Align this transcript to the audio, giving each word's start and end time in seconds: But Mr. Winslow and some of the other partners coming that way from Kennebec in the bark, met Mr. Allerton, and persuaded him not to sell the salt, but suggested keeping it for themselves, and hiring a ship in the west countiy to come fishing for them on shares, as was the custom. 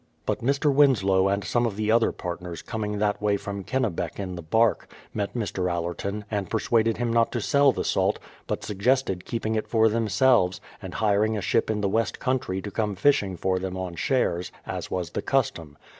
But 0.25 0.39
Mr. 0.41 0.73
Winslow 0.73 1.27
and 1.27 1.43
some 1.43 1.67
of 1.67 1.75
the 1.75 1.91
other 1.91 2.11
partners 2.11 2.63
coming 2.63 2.97
that 2.97 3.21
way 3.21 3.37
from 3.37 3.63
Kennebec 3.63 4.19
in 4.19 4.33
the 4.33 4.41
bark, 4.41 4.91
met 5.13 5.35
Mr. 5.35 5.71
Allerton, 5.71 6.25
and 6.31 6.49
persuaded 6.49 6.97
him 6.97 7.13
not 7.13 7.31
to 7.33 7.39
sell 7.39 7.71
the 7.71 7.83
salt, 7.83 8.17
but 8.47 8.63
suggested 8.63 9.25
keeping 9.25 9.53
it 9.53 9.67
for 9.67 9.89
themselves, 9.89 10.59
and 10.81 10.95
hiring 10.95 11.37
a 11.37 11.41
ship 11.43 11.69
in 11.69 11.81
the 11.81 11.87
west 11.87 12.17
countiy 12.19 12.63
to 12.63 12.71
come 12.71 12.95
fishing 12.95 13.37
for 13.37 13.59
them 13.59 13.77
on 13.77 13.93
shares, 13.93 14.51
as 14.65 14.89
was 14.89 15.11
the 15.11 15.21
custom. 15.21 15.77